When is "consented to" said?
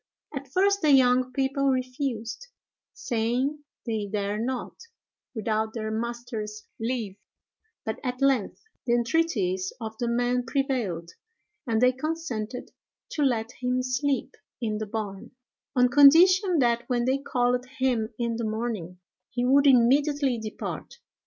11.91-13.21